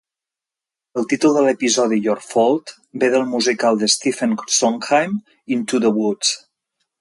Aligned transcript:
El 1.01 1.03
títol 1.09 1.35
de 1.39 1.43
l'episodi 1.47 1.99
"Your 2.05 2.23
Fault" 2.27 2.73
ve 3.03 3.11
del 3.17 3.27
musical 3.35 3.77
de 3.85 3.91
Stephen 3.97 4.35
Sondheim, 4.57 5.15
"Into 5.59 5.83
the 5.85 5.93
Woods". 6.01 6.35